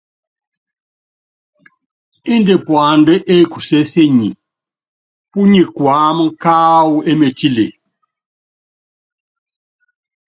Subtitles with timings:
[2.33, 4.29] Índɛ puandá ékusésenyi,
[5.29, 7.65] púnyi kuáma káwɔ émetile.